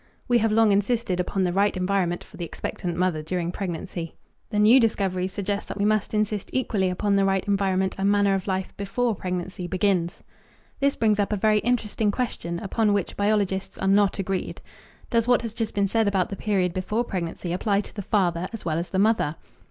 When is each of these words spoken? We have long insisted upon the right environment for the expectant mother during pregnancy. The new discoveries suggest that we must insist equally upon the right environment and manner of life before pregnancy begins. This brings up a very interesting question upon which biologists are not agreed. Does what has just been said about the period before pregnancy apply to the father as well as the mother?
We 0.27 0.39
have 0.39 0.51
long 0.51 0.71
insisted 0.71 1.19
upon 1.19 1.43
the 1.43 1.53
right 1.53 1.77
environment 1.77 2.23
for 2.23 2.35
the 2.35 2.43
expectant 2.43 2.97
mother 2.97 3.21
during 3.21 3.51
pregnancy. 3.51 4.15
The 4.49 4.57
new 4.57 4.79
discoveries 4.79 5.31
suggest 5.31 5.67
that 5.67 5.77
we 5.77 5.85
must 5.85 6.15
insist 6.15 6.49
equally 6.51 6.89
upon 6.89 7.15
the 7.15 7.23
right 7.23 7.47
environment 7.47 7.93
and 7.99 8.09
manner 8.09 8.33
of 8.33 8.47
life 8.47 8.75
before 8.77 9.13
pregnancy 9.13 9.67
begins. 9.67 10.21
This 10.79 10.95
brings 10.95 11.19
up 11.19 11.31
a 11.31 11.37
very 11.37 11.59
interesting 11.59 12.09
question 12.09 12.57
upon 12.63 12.93
which 12.93 13.15
biologists 13.15 13.77
are 13.77 13.87
not 13.87 14.17
agreed. 14.17 14.59
Does 15.11 15.27
what 15.27 15.43
has 15.43 15.53
just 15.53 15.75
been 15.75 15.87
said 15.87 16.07
about 16.07 16.31
the 16.31 16.35
period 16.35 16.73
before 16.73 17.03
pregnancy 17.03 17.53
apply 17.53 17.81
to 17.81 17.93
the 17.93 18.01
father 18.01 18.47
as 18.51 18.65
well 18.65 18.79
as 18.79 18.89
the 18.89 18.97
mother? 18.97 19.35